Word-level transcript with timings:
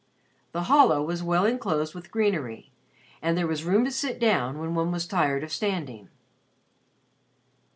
The 0.51 0.63
hollow 0.63 1.03
was 1.03 1.21
well 1.21 1.45
inclosed 1.45 1.93
with 1.93 2.09
greenery, 2.09 2.71
and 3.21 3.37
there 3.37 3.45
was 3.45 3.63
room 3.63 3.85
to 3.85 3.91
sit 3.91 4.17
down 4.19 4.57
when 4.57 4.73
one 4.73 4.91
was 4.91 5.05
tired 5.05 5.43
of 5.43 5.51
standing. 5.53 6.09